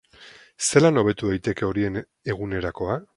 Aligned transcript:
Zelan 0.67 0.97
hobetu 1.01 1.29
daiteke 1.33 1.67
horien 1.69 2.03
egunerakoa? 2.35 3.01